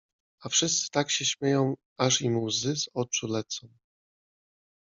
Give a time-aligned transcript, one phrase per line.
[0.41, 3.67] A wszyscy tak się śmieją, aż im łzy z oczu lecą.